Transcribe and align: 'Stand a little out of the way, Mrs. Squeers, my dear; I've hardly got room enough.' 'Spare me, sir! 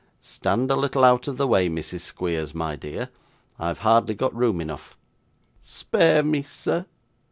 'Stand 0.19 0.71
a 0.71 0.75
little 0.75 1.03
out 1.03 1.27
of 1.27 1.37
the 1.37 1.45
way, 1.45 1.69
Mrs. 1.69 1.99
Squeers, 1.99 2.55
my 2.55 2.75
dear; 2.75 3.09
I've 3.59 3.77
hardly 3.81 4.15
got 4.15 4.35
room 4.35 4.59
enough.' 4.59 4.97
'Spare 5.61 6.23
me, 6.23 6.41
sir! 6.41 6.87